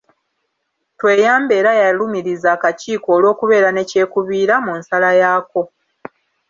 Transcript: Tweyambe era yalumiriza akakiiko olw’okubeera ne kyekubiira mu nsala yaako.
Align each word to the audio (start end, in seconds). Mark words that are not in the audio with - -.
Tweyambe 0.99 1.53
era 1.61 1.71
yalumiriza 1.81 2.47
akakiiko 2.55 3.07
olw’okubeera 3.17 3.69
ne 3.71 3.83
kyekubiira 3.89 4.55
mu 4.65 4.71
nsala 4.79 5.09
yaako. 5.21 5.61